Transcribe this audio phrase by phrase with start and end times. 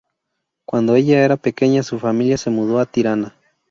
[0.65, 3.35] Cuando ella era pequeña su familia se mudó a Tirana.